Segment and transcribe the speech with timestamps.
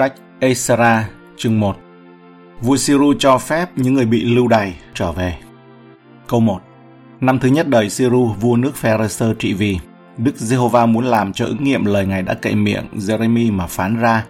[0.00, 1.76] Sách Esra chương 1
[2.60, 5.36] Vua Siru cho phép những người bị lưu đày trở về.
[6.28, 6.60] Câu 1
[7.20, 9.78] Năm thứ nhất đời Siru, vua nước Pharisơ trị vì,
[10.16, 13.96] Đức Giê-hô-va muốn làm cho ứng nghiệm lời Ngài đã cậy miệng Jeremy mà phán
[13.96, 14.24] ra.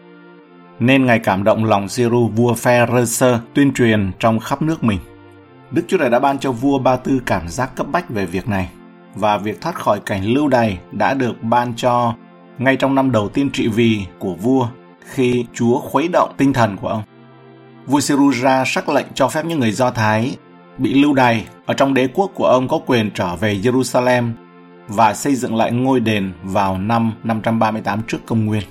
[0.81, 4.99] Nên Ngài cảm động lòng Siru, vua Pharisơ, tuyên truyền trong khắp nước mình.
[5.71, 8.49] Đức Chúa Trời đã ban cho vua Ba Tư cảm giác cấp bách về việc
[8.49, 8.69] này,
[9.15, 12.15] và việc thoát khỏi cảnh lưu đày đã được ban cho
[12.59, 14.69] ngay trong năm đầu tiên trị vì của vua
[15.11, 17.03] khi Chúa khuấy động tinh thần của ông.
[17.87, 20.37] Vua Siruja sắc lệnh cho phép những người Do Thái
[20.79, 24.31] bị lưu đày ở trong đế quốc của ông có quyền trở về Jerusalem
[24.89, 28.63] và xây dựng lại ngôi đền vào năm 538 trước công nguyên.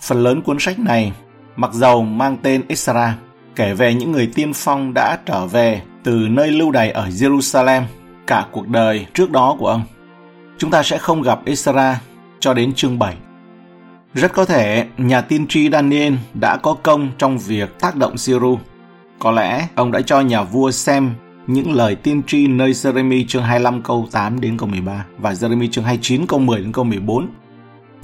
[0.00, 1.12] Phần lớn cuốn sách này,
[1.56, 3.16] mặc dầu mang tên Isra,
[3.56, 7.82] kể về những người tiên phong đã trở về từ nơi lưu đày ở Jerusalem
[8.26, 9.82] cả cuộc đời trước đó của ông.
[10.58, 12.00] Chúng ta sẽ không gặp Isra
[12.40, 13.14] cho đến chương 7.
[14.14, 18.58] Rất có thể nhà tiên tri Daniel đã có công trong việc tác động Siru.
[19.18, 21.14] Có lẽ ông đã cho nhà vua xem
[21.46, 25.68] những lời tiên tri nơi Jeremy chương 25 câu 8 đến câu 13 và Jeremy
[25.70, 27.28] chương 29 câu 10 đến câu 14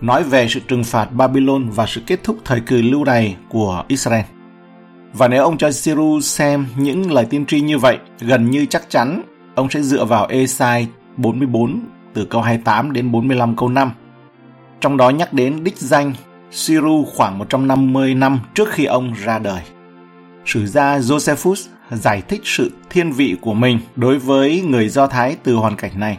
[0.01, 3.85] nói về sự trừng phạt Babylon và sự kết thúc thời kỳ lưu đày của
[3.89, 4.25] Israel.
[5.13, 8.91] Và nếu ông cho Siru xem những lời tiên tri như vậy, gần như chắc
[8.91, 9.23] chắn
[9.55, 11.81] ông sẽ dựa vào Esai 44
[12.15, 13.91] từ câu 28 đến 45 câu 5
[14.81, 16.13] trong đó nhắc đến đích danh
[16.51, 19.61] Siru khoảng 150 năm trước khi ông ra đời.
[20.47, 25.37] Sử gia Josephus giải thích sự thiên vị của mình đối với người Do Thái
[25.43, 26.19] từ hoàn cảnh này,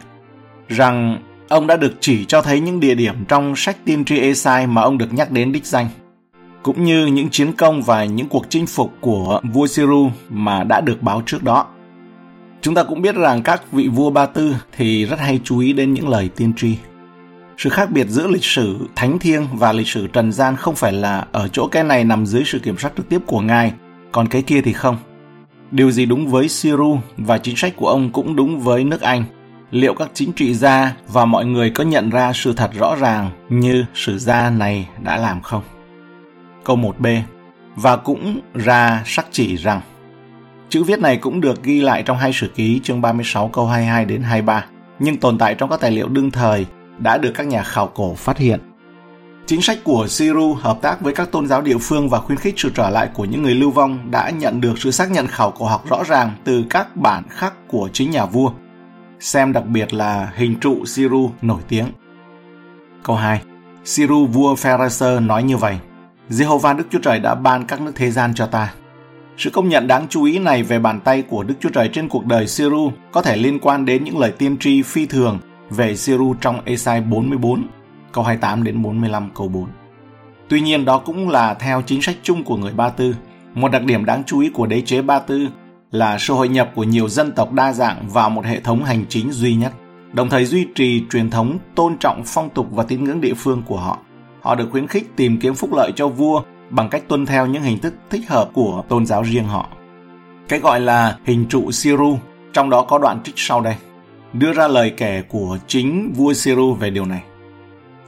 [0.68, 1.18] rằng
[1.48, 4.82] ông đã được chỉ cho thấy những địa điểm trong sách tiên tri Esai mà
[4.82, 5.88] ông được nhắc đến đích danh,
[6.62, 10.80] cũng như những chiến công và những cuộc chinh phục của vua Siru mà đã
[10.80, 11.66] được báo trước đó.
[12.60, 15.72] Chúng ta cũng biết rằng các vị vua Ba Tư thì rất hay chú ý
[15.72, 16.76] đến những lời tiên tri.
[17.58, 20.92] Sự khác biệt giữa lịch sử thánh thiêng và lịch sử trần gian không phải
[20.92, 23.72] là ở chỗ cái này nằm dưới sự kiểm soát trực tiếp của Ngài,
[24.12, 24.96] còn cái kia thì không.
[25.70, 29.24] Điều gì đúng với Siru và chính sách của ông cũng đúng với nước Anh.
[29.70, 33.30] Liệu các chính trị gia và mọi người có nhận ra sự thật rõ ràng
[33.48, 35.62] như sử gia này đã làm không?
[36.64, 37.20] Câu 1b
[37.76, 39.80] Và cũng ra sắc chỉ rằng
[40.68, 44.04] Chữ viết này cũng được ghi lại trong hai sử ký chương 36 câu 22
[44.04, 44.64] đến 23,
[44.98, 46.66] nhưng tồn tại trong các tài liệu đương thời
[46.98, 48.60] đã được các nhà khảo cổ phát hiện.
[49.46, 52.54] Chính sách của Siru hợp tác với các tôn giáo địa phương và khuyến khích
[52.56, 55.50] sự trở lại của những người lưu vong đã nhận được sự xác nhận khảo
[55.50, 58.50] cổ học rõ ràng từ các bản khắc của chính nhà vua.
[59.20, 61.86] Xem đặc biệt là hình trụ Siru nổi tiếng.
[63.02, 63.42] Câu 2.
[63.84, 65.76] Siru vua Pharaser nói như vậy.
[66.30, 68.72] Jehovah Đức Chúa Trời đã ban các nước thế gian cho ta.
[69.38, 72.08] Sự công nhận đáng chú ý này về bàn tay của Đức Chúa Trời trên
[72.08, 75.38] cuộc đời Siru có thể liên quan đến những lời tiên tri phi thường
[75.70, 77.66] về Siru trong Esai 44,
[78.12, 79.66] câu 28 đến 45 câu 4.
[80.48, 83.14] Tuy nhiên đó cũng là theo chính sách chung của người Ba Tư.
[83.54, 85.48] Một đặc điểm đáng chú ý của đế chế Ba Tư
[85.90, 89.04] là sự hội nhập của nhiều dân tộc đa dạng vào một hệ thống hành
[89.08, 89.72] chính duy nhất,
[90.12, 93.62] đồng thời duy trì truyền thống tôn trọng phong tục và tín ngưỡng địa phương
[93.66, 93.98] của họ.
[94.42, 97.62] Họ được khuyến khích tìm kiếm phúc lợi cho vua bằng cách tuân theo những
[97.62, 99.68] hình thức thích hợp của tôn giáo riêng họ.
[100.48, 102.18] Cái gọi là hình trụ Siru,
[102.52, 103.76] trong đó có đoạn trích sau đây
[104.38, 107.22] đưa ra lời kể của chính vua Siru về điều này.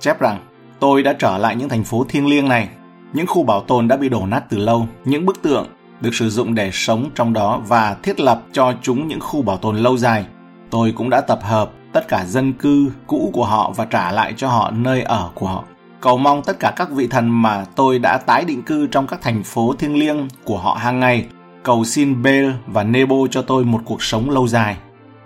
[0.01, 0.39] Chép rằng,
[0.81, 2.69] tôi đã trở lại những thành phố thiêng liêng này,
[3.13, 5.67] những khu bảo tồn đã bị đổ nát từ lâu, những bức tượng
[6.01, 9.57] được sử dụng để sống trong đó và thiết lập cho chúng những khu bảo
[9.57, 10.25] tồn lâu dài.
[10.71, 14.35] Tôi cũng đã tập hợp tất cả dân cư cũ của họ và trả lại
[14.37, 15.65] cho họ nơi ở của họ.
[16.01, 19.23] Cầu mong tất cả các vị thần mà tôi đã tái định cư trong các
[19.23, 21.27] thành phố thiêng liêng của họ hàng ngày
[21.63, 24.77] cầu xin Bel và Nebo cho tôi một cuộc sống lâu dài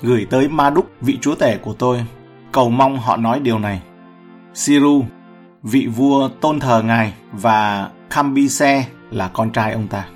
[0.02, 2.04] gửi tới Ma Đúc, vị chúa tể của tôi,
[2.52, 3.82] cầu mong họ nói điều này.
[4.54, 5.04] Siru,
[5.62, 10.06] vị vua tôn thờ ngài và Kambise là con trai ông ta.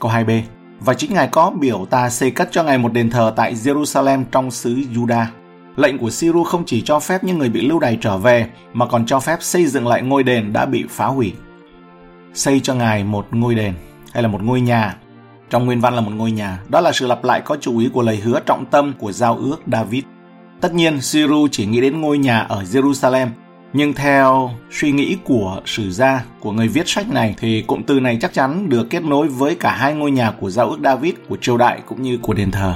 [0.00, 0.42] Câu 2b
[0.80, 4.24] Và chính ngài có biểu ta xây cất cho ngài một đền thờ tại Jerusalem
[4.30, 5.26] trong xứ Judah.
[5.76, 8.86] Lệnh của Siru không chỉ cho phép những người bị lưu đày trở về, mà
[8.86, 11.32] còn cho phép xây dựng lại ngôi đền đã bị phá hủy.
[12.34, 13.74] Xây cho ngài một ngôi đền,
[14.12, 14.96] hay là một ngôi nhà
[15.50, 16.58] trong nguyên văn là một ngôi nhà.
[16.68, 19.36] Đó là sự lặp lại có chủ ý của lời hứa trọng tâm của giao
[19.36, 20.04] ước David.
[20.60, 23.28] Tất nhiên, Siru chỉ nghĩ đến ngôi nhà ở Jerusalem,
[23.72, 28.00] nhưng theo suy nghĩ của sử gia, của người viết sách này, thì cụm từ
[28.00, 31.14] này chắc chắn được kết nối với cả hai ngôi nhà của giao ước David,
[31.28, 32.74] của triều đại cũng như của đền thờ.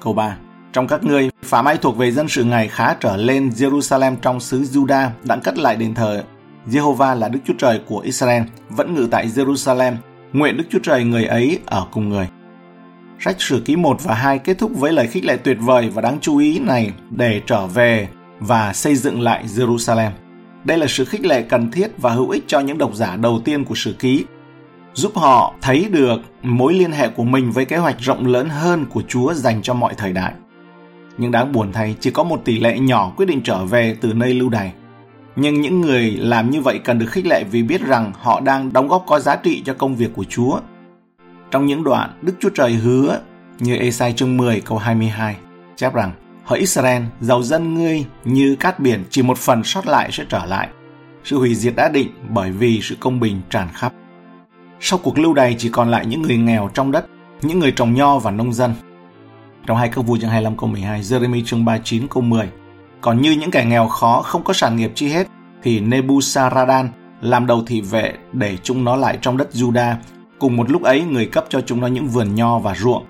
[0.00, 0.36] Câu 3.
[0.72, 4.40] Trong các ngươi, phạm ai thuộc về dân sự ngày khá trở lên Jerusalem trong
[4.40, 6.22] xứ Juda đã cất lại đền thờ
[6.66, 9.94] Jehovah là Đức Chúa Trời của Israel, vẫn ngự tại Jerusalem,
[10.34, 12.28] Nguyện Đức Chúa Trời người ấy ở cùng người.
[13.20, 16.02] Sách Sử Ký 1 và 2 kết thúc với lời khích lệ tuyệt vời và
[16.02, 18.08] đáng chú ý này để trở về
[18.40, 20.10] và xây dựng lại Jerusalem.
[20.64, 23.40] đây là sự khích lệ cần thiết và hữu ích cho những độc giả đầu
[23.44, 24.24] tiên của sử ký,
[24.94, 28.86] giúp họ thấy được mối liên hệ của mình với kế hoạch rộng lớn hơn
[28.86, 30.32] của Chúa dành cho mọi thời đại.
[31.18, 34.12] Nhưng đáng buồn thay, chỉ có một tỷ lệ nhỏ quyết định trở về từ
[34.12, 34.72] nơi lưu đày.
[35.36, 38.72] Nhưng những người làm như vậy cần được khích lệ vì biết rằng họ đang
[38.72, 40.60] đóng góp có giá trị cho công việc của Chúa.
[41.50, 43.20] Trong những đoạn, Đức Chúa Trời hứa
[43.58, 45.36] như Esai chương 10 câu 22
[45.76, 46.12] chép rằng
[46.44, 50.44] Hỡi Israel, giàu dân ngươi như cát biển chỉ một phần sót lại sẽ trở
[50.44, 50.68] lại.
[51.24, 53.92] Sự hủy diệt đã định bởi vì sự công bình tràn khắp.
[54.80, 57.06] Sau cuộc lưu đày chỉ còn lại những người nghèo trong đất,
[57.42, 58.74] những người trồng nho và nông dân.
[59.66, 62.48] Trong hai câu vua chương 25 câu 12, Jeremy chương 39 câu 10.
[63.04, 65.26] Còn như những kẻ nghèo khó không có sản nghiệp chi hết,
[65.62, 66.88] thì Nebuzaradan
[67.20, 69.94] làm đầu thị vệ để chúng nó lại trong đất Juda.
[70.38, 73.04] Cùng một lúc ấy, người cấp cho chúng nó những vườn nho và ruộng.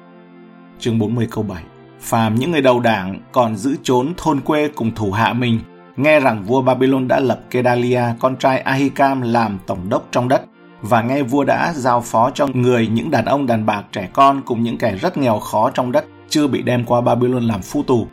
[0.79, 1.62] Chương 40 câu 7
[2.00, 5.61] phàm những người đầu đảng còn giữ trốn thôn quê cùng thủ hạ mình,
[5.97, 10.43] nghe rằng vua Babylon đã lập Kedalia, con trai Ahikam làm tổng đốc trong đất,
[10.82, 14.43] và nghe vua đã giao phó cho người những đàn ông đàn bạc trẻ con
[14.44, 17.82] cùng những kẻ rất nghèo khó trong đất chưa bị đem qua Babylon làm phu
[17.82, 18.06] tù.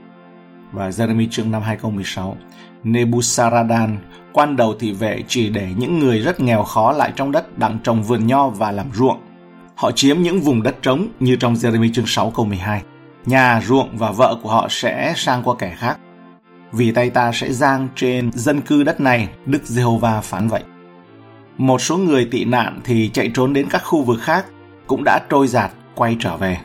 [0.72, 2.38] Và Jeremy chương năm 2016,
[2.84, 3.98] Nebusaradan,
[4.34, 7.80] quan đầu thị vệ chỉ để những người rất nghèo khó lại trong đất đặng
[7.84, 9.18] trồng vườn nho và làm ruộng.
[9.76, 12.84] Họ chiếm những vùng đất trống như trong Jeremy chương 6 câu 12
[13.26, 15.98] nhà ruộng và vợ của họ sẽ sang qua kẻ khác.
[16.72, 20.64] Vì tay ta sẽ giang trên dân cư đất này, Đức Giê-hô-va phán vậy.
[21.58, 24.46] Một số người tị nạn thì chạy trốn đến các khu vực khác,
[24.88, 26.58] cũng đã trôi giạt quay trở về.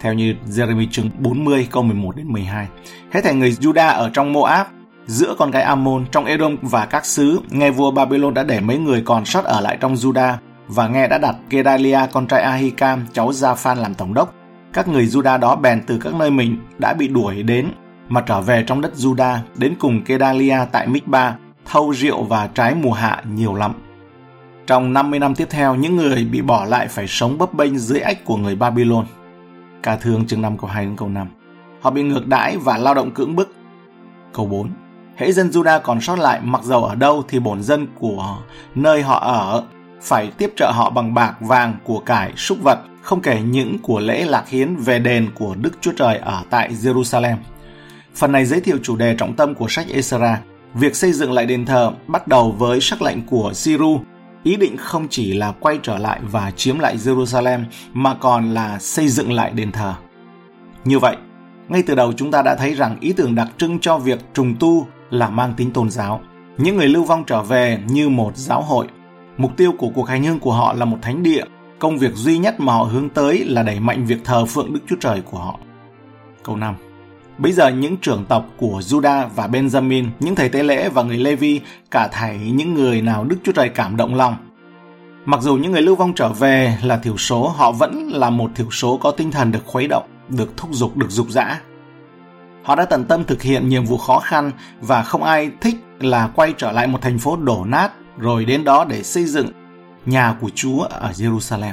[0.00, 2.66] Theo như Jeremy chương 40 câu 11 đến 12.
[3.12, 4.66] Hết thảy người Juda ở trong Moab,
[5.06, 8.78] giữa con gái Ammon, trong Edom và các xứ, nghe vua Babylon đã để mấy
[8.78, 10.34] người còn sót ở lại trong Juda
[10.68, 14.34] và nghe đã đặt Gedalia con trai Ahikam, cháu Gia-phan làm tổng đốc
[14.72, 17.68] các người Juda đó bèn từ các nơi mình đã bị đuổi đến
[18.08, 21.36] mà trở về trong đất Juda đến cùng Gedalia tại Mikba,
[21.66, 23.72] thâu rượu và trái mùa hạ nhiều lắm.
[24.66, 28.00] Trong 50 năm tiếp theo, những người bị bỏ lại phải sống bấp bênh dưới
[28.00, 29.04] ách của người Babylon.
[29.82, 31.26] Ca thương chương 5 câu 2 đến câu 5.
[31.80, 33.54] Họ bị ngược đãi và lao động cưỡng bức.
[34.32, 34.70] Câu 4.
[35.16, 38.38] Hễ dân Juda còn sót lại mặc dầu ở đâu thì bổn dân của
[38.74, 39.64] nơi họ ở
[40.02, 44.00] phải tiếp trợ họ bằng bạc, vàng, của cải, súc vật, không kể những của
[44.00, 47.36] lễ lạc hiến về đền của Đức Chúa Trời ở tại Jerusalem.
[48.14, 50.40] Phần này giới thiệu chủ đề trọng tâm của sách Esra,
[50.74, 54.00] việc xây dựng lại đền thờ bắt đầu với sắc lệnh của Siru,
[54.48, 58.78] ý định không chỉ là quay trở lại và chiếm lại Jerusalem mà còn là
[58.78, 59.94] xây dựng lại đền thờ.
[60.84, 61.16] Như vậy,
[61.68, 64.54] ngay từ đầu chúng ta đã thấy rằng ý tưởng đặc trưng cho việc trùng
[64.60, 66.20] tu là mang tính tôn giáo.
[66.58, 68.86] Những người lưu vong trở về như một giáo hội.
[69.36, 71.44] Mục tiêu của cuộc hành hương của họ là một thánh địa
[71.78, 74.80] Công việc duy nhất mà họ hướng tới là đẩy mạnh việc thờ phượng Đức
[74.88, 75.58] Chúa Trời của họ.
[76.42, 76.74] Câu 5
[77.38, 81.16] Bây giờ những trưởng tộc của Judah và Benjamin, những thầy tế lễ và người
[81.16, 84.36] Levi, cả thảy những người nào Đức Chúa Trời cảm động lòng.
[85.24, 88.50] Mặc dù những người lưu vong trở về là thiểu số, họ vẫn là một
[88.54, 91.60] thiểu số có tinh thần được khuấy động, được thúc giục, được dục dã.
[92.62, 94.50] Họ đã tận tâm thực hiện nhiệm vụ khó khăn
[94.80, 98.64] và không ai thích là quay trở lại một thành phố đổ nát rồi đến
[98.64, 99.48] đó để xây dựng
[100.06, 101.72] nhà của Chúa ở Jerusalem.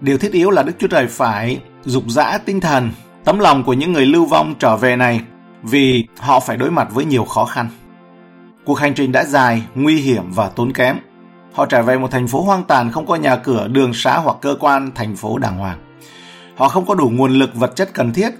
[0.00, 2.90] Điều thiết yếu là Đức Chúa Trời phải dục dã tinh thần,
[3.28, 5.20] tấm lòng của những người lưu vong trở về này
[5.62, 7.68] vì họ phải đối mặt với nhiều khó khăn.
[8.64, 10.96] Cuộc hành trình đã dài, nguy hiểm và tốn kém.
[11.52, 14.36] Họ trở về một thành phố hoang tàn không có nhà cửa, đường xá hoặc
[14.40, 15.78] cơ quan thành phố đàng hoàng.
[16.56, 18.30] Họ không có đủ nguồn lực vật chất cần thiết.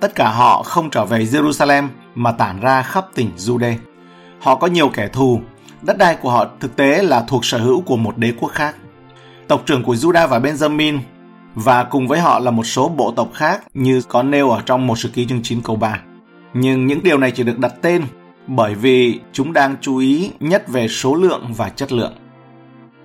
[0.00, 3.74] Tất cả họ không trở về Jerusalem mà tản ra khắp tỉnh Jude.
[4.40, 5.40] Họ có nhiều kẻ thù
[5.82, 8.76] Đất đai của họ thực tế là thuộc sở hữu của một đế quốc khác.
[9.48, 10.98] Tộc trưởng của Judah và Benjamin
[11.54, 14.86] và cùng với họ là một số bộ tộc khác như có nêu ở trong
[14.86, 16.00] một sử ký chương 9 câu 3.
[16.54, 18.02] Nhưng những điều này chỉ được đặt tên
[18.46, 22.12] bởi vì chúng đang chú ý nhất về số lượng và chất lượng.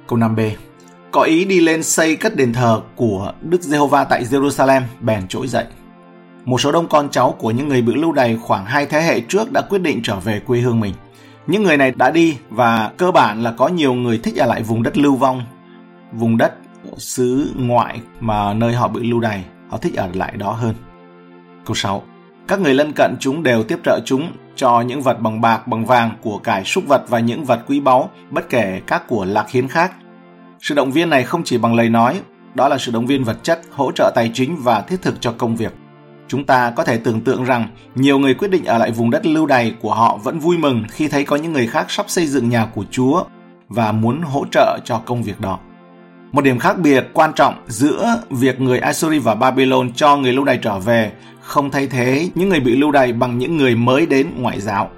[0.08, 0.52] Câu 5b
[1.12, 5.48] Có ý đi lên xây cất đền thờ của Đức Giê-hô-va tại Jerusalem bèn trỗi
[5.48, 5.66] dậy.
[6.46, 9.22] Một số đông con cháu của những người bị lưu đày khoảng hai thế hệ
[9.22, 10.94] trước đã quyết định trở về quê hương mình–
[11.50, 14.64] những người này đã đi và cơ bản là có nhiều người thích ở lại
[14.64, 15.44] vùng đất lưu vong,
[16.12, 16.54] vùng đất
[16.98, 20.76] xứ ngoại mà nơi họ bị lưu đày, họ thích ở lại đó hơn.
[21.66, 22.04] Câu 6.
[22.48, 25.86] Các người lân cận chúng đều tiếp trợ chúng cho những vật bằng bạc, bằng
[25.86, 29.50] vàng, của cải súc vật và những vật quý báu, bất kể các của lạc
[29.50, 29.92] hiến khác.
[30.60, 32.22] Sự động viên này không chỉ bằng lời nói,
[32.56, 35.32] đó là sự động viên vật chất, hỗ trợ tài chính và thiết thực cho
[35.32, 35.74] công việc.
[36.28, 39.26] Chúng ta có thể tưởng tượng rằng nhiều người quyết định ở lại vùng đất
[39.26, 42.28] lưu đày của họ vẫn vui mừng khi thấy có những người khác sắp xây
[42.28, 43.24] dựng nhà của Chúa
[43.70, 45.60] và muốn hỗ trợ cho công việc đó.
[46.32, 50.46] Một điểm khác biệt quan trọng giữa việc người Assyri và Babylon cho người lưu
[50.46, 54.06] đày trở về không thay thế những người bị lưu đày bằng những người mới
[54.06, 54.90] đến ngoại giáo.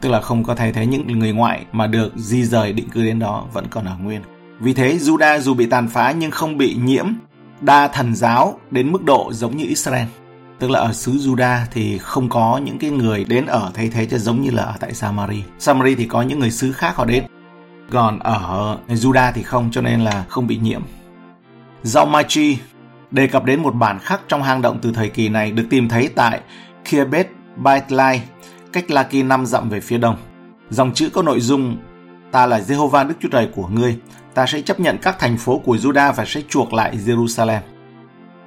[0.00, 3.04] tức là không có thay thế những người ngoại mà được di rời định cư
[3.04, 4.20] đến đó vẫn còn ở nguyên.
[4.60, 7.06] Vì thế, Juda dù bị tàn phá nhưng không bị nhiễm
[7.60, 10.06] đa thần giáo đến mức độ giống như Israel.
[10.58, 14.06] Tức là ở xứ Juda thì không có những cái người đến ở thay thế
[14.06, 15.42] cho giống như là ở tại Samari.
[15.58, 17.24] Samari thì có những người xứ khác họ đến.
[17.90, 20.82] Còn ở Juda thì không cho nên là không bị nhiễm.
[21.82, 22.58] Rau Machi
[23.10, 25.88] đề cập đến một bản khắc trong hang động từ thời kỳ này được tìm
[25.88, 26.40] thấy tại
[26.90, 28.22] Kiebet Baitlai,
[28.72, 30.16] cách Laki 5 dặm về phía đông.
[30.70, 31.76] Dòng chữ có nội dung
[32.32, 33.96] Ta là Jehovah Đức Chúa Trời của ngươi,
[34.34, 37.60] ta sẽ chấp nhận các thành phố của Judah và sẽ chuộc lại Jerusalem.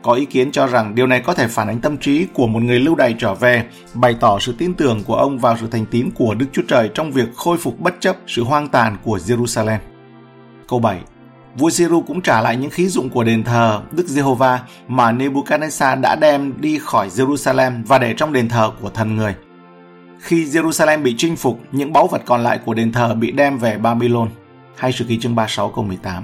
[0.01, 2.63] Có ý kiến cho rằng điều này có thể phản ánh tâm trí của một
[2.63, 5.85] người lưu đày trở về, bày tỏ sự tin tưởng của ông vào sự thành
[5.85, 9.17] tín của Đức Chúa Trời trong việc khôi phục bất chấp sự hoang tàn của
[9.17, 9.77] Jerusalem.
[10.67, 10.99] Câu 7
[11.57, 16.01] Vua Siru cũng trả lại những khí dụng của đền thờ Đức Giê-hô-va mà Nebuchadnezzar
[16.01, 19.35] đã đem đi khỏi Jerusalem và để trong đền thờ của thần người.
[20.19, 23.57] Khi Jerusalem bị chinh phục, những báu vật còn lại của đền thờ bị đem
[23.57, 24.29] về Babylon.
[24.77, 26.23] Hay sử ký chương 36 câu 18.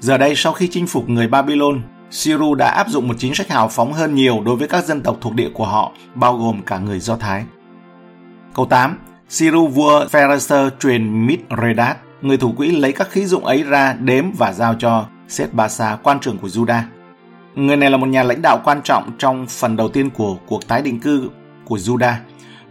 [0.00, 3.48] Giờ đây sau khi chinh phục người Babylon, Siru đã áp dụng một chính sách
[3.50, 6.62] hào phóng hơn nhiều đối với các dân tộc thuộc địa của họ, bao gồm
[6.62, 7.44] cả người Do Thái.
[8.54, 8.98] Câu 8.
[9.28, 14.32] Siru vua Pharaser truyền Mithredat, người thủ quỹ lấy các khí dụng ấy ra đếm
[14.38, 16.82] và giao cho Seth-Basa, quan trưởng của Judah.
[17.54, 20.68] Người này là một nhà lãnh đạo quan trọng trong phần đầu tiên của cuộc
[20.68, 21.30] tái định cư
[21.64, 22.14] của Judah.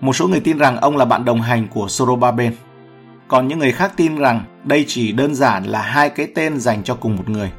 [0.02, 2.54] Một số người tin rằng ông là bạn đồng hành của Sorobaben.
[3.28, 6.84] Còn những người khác tin rằng đây chỉ đơn giản là hai cái tên dành
[6.84, 7.52] cho cùng một người.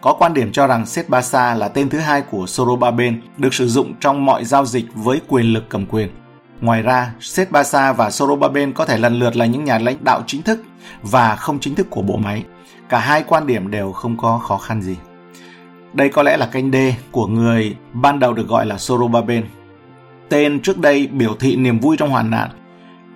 [0.00, 3.94] Có quan điểm cho rằng Setbasa là tên thứ hai của Sorobaben được sử dụng
[4.00, 6.08] trong mọi giao dịch với quyền lực cầm quyền.
[6.60, 10.42] Ngoài ra, Setbasa và Sorobaben có thể lần lượt là những nhà lãnh đạo chính
[10.42, 10.62] thức
[11.02, 12.44] và không chính thức của bộ máy.
[12.88, 14.96] Cả hai quan điểm đều không có khó khăn gì.
[15.92, 16.76] Đây có lẽ là kênh D
[17.10, 19.44] của người ban đầu được gọi là Sorobaben.
[20.28, 22.50] Tên trước đây biểu thị niềm vui trong hoàn nạn.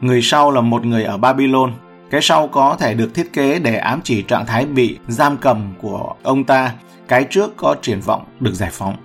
[0.01, 1.73] Người sau là một người ở Babylon
[2.11, 5.75] cái sau có thể được thiết kế để ám chỉ trạng thái bị giam cầm
[5.81, 6.73] của ông ta,
[7.09, 8.97] cái trước có triển vọng được giải phóng.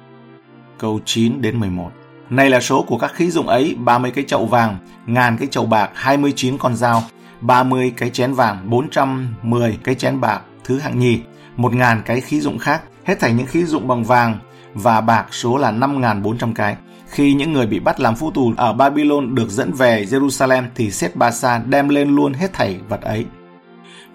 [0.77, 1.91] Câu 9 đến 11
[2.29, 5.65] Này là số của các khí dụng ấy, 30 cái chậu vàng, ngàn cái chậu
[5.65, 7.03] bạc, 29 con dao,
[7.41, 11.19] 30 cái chén vàng, 410 cái chén bạc, thứ hạng nhì,
[11.57, 14.39] 1.000 cái khí dụng khác, hết thành những khí dụng bằng vàng
[14.73, 16.75] và bạc số là 5.400 cái.
[17.09, 20.89] Khi những người bị bắt làm phu tù ở Babylon được dẫn về Jerusalem thì
[20.89, 23.25] Seth-Basa đem lên luôn hết thảy vật ấy.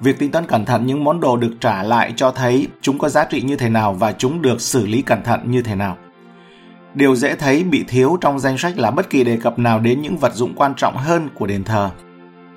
[0.00, 3.08] Việc tính toán cẩn thận những món đồ được trả lại cho thấy chúng có
[3.08, 5.96] giá trị như thế nào và chúng được xử lý cẩn thận như thế nào.
[6.94, 10.02] Điều dễ thấy bị thiếu trong danh sách là bất kỳ đề cập nào đến
[10.02, 11.90] những vật dụng quan trọng hơn của đền thờ.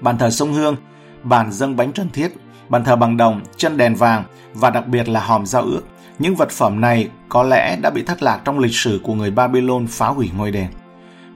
[0.01, 0.75] Bàn thờ sông Hương,
[1.23, 2.31] bàn dâng bánh trần thiết,
[2.69, 4.23] bàn thờ bằng đồng, chân đèn vàng
[4.53, 5.81] và đặc biệt là hòm giao ước.
[6.19, 9.31] Những vật phẩm này có lẽ đã bị thất lạc trong lịch sử của người
[9.31, 10.67] Babylon phá hủy ngôi đền.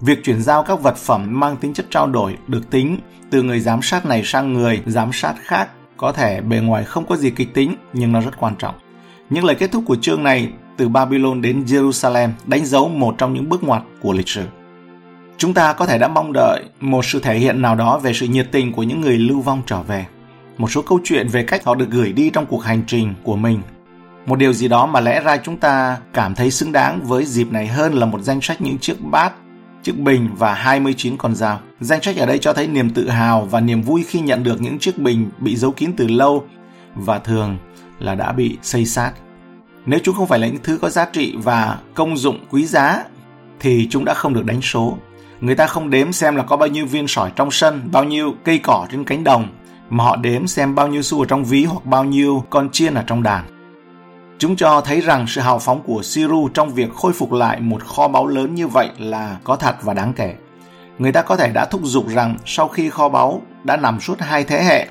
[0.01, 3.59] Việc chuyển giao các vật phẩm mang tính chất trao đổi được tính từ người
[3.59, 7.29] giám sát này sang người giám sát khác có thể bề ngoài không có gì
[7.29, 8.75] kịch tính, nhưng nó rất quan trọng.
[9.29, 13.33] Những lời kết thúc của chương này từ Babylon đến Jerusalem đánh dấu một trong
[13.33, 14.45] những bước ngoặt của lịch sử.
[15.37, 18.27] Chúng ta có thể đã mong đợi một sự thể hiện nào đó về sự
[18.27, 20.05] nhiệt tình của những người lưu vong trở về.
[20.57, 23.35] Một số câu chuyện về cách họ được gửi đi trong cuộc hành trình của
[23.35, 23.61] mình
[24.27, 27.51] một điều gì đó mà lẽ ra chúng ta cảm thấy xứng đáng với dịp
[27.51, 29.33] này hơn là một danh sách những chiếc bát,
[29.83, 31.59] chiếc bình và 29 con dao.
[31.79, 34.61] Danh sách ở đây cho thấy niềm tự hào và niềm vui khi nhận được
[34.61, 36.43] những chiếc bình bị giấu kín từ lâu
[36.95, 37.57] và thường
[37.99, 39.11] là đã bị xây sát.
[39.85, 43.03] Nếu chúng không phải là những thứ có giá trị và công dụng quý giá
[43.59, 44.97] thì chúng đã không được đánh số.
[45.41, 48.35] Người ta không đếm xem là có bao nhiêu viên sỏi trong sân, bao nhiêu
[48.43, 49.47] cây cỏ trên cánh đồng,
[49.89, 52.93] mà họ đếm xem bao nhiêu xu ở trong ví hoặc bao nhiêu con chiên
[52.93, 53.56] ở trong đàn.
[54.39, 57.83] Chúng cho thấy rằng sự hào phóng của Siru trong việc khôi phục lại một
[57.83, 60.35] kho báu lớn như vậy là có thật và đáng kể.
[60.97, 64.19] Người ta có thể đã thúc giục rằng sau khi kho báu đã nằm suốt
[64.19, 64.87] hai thế hệ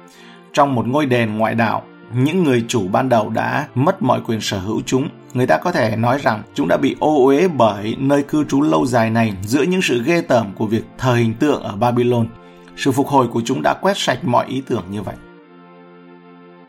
[0.53, 1.83] trong một ngôi đền ngoại đạo,
[2.15, 5.09] những người chủ ban đầu đã mất mọi quyền sở hữu chúng.
[5.35, 8.63] Người ta có thể nói rằng chúng đã bị ô uế bởi nơi cư trú
[8.63, 12.29] lâu dài này giữa những sự ghê tởm của việc thờ hình tượng ở Babylon.
[12.77, 15.15] Sự phục hồi của chúng đã quét sạch mọi ý tưởng như vậy.